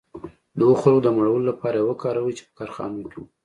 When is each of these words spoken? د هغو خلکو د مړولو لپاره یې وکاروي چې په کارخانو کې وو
د 0.57 0.59
هغو 0.65 0.75
خلکو 0.81 1.01
د 1.05 1.07
مړولو 1.17 1.47
لپاره 1.51 1.75
یې 1.79 1.87
وکاروي 1.89 2.33
چې 2.37 2.43
په 2.47 2.53
کارخانو 2.59 2.99
کې 3.11 3.17
وو 3.19 3.27